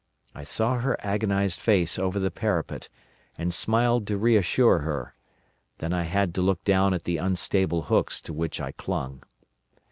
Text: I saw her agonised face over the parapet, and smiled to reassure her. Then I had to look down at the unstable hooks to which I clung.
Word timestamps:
I 0.33 0.43
saw 0.45 0.79
her 0.79 0.97
agonised 1.05 1.59
face 1.59 1.99
over 1.99 2.17
the 2.19 2.31
parapet, 2.31 2.89
and 3.37 3.53
smiled 3.53 4.07
to 4.07 4.17
reassure 4.17 4.79
her. 4.79 5.13
Then 5.77 5.93
I 5.93 6.05
had 6.05 6.33
to 6.33 6.41
look 6.41 6.63
down 6.63 6.95
at 6.95 7.03
the 7.03 7.17
unstable 7.17 7.83
hooks 7.83 8.19
to 8.21 8.33
which 8.33 8.59
I 8.59 8.71
clung. 8.71 9.21